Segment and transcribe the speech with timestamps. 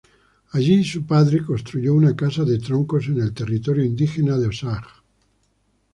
[0.53, 4.95] Allí su padre construye una casa de troncos en el territorio indígena de Osage.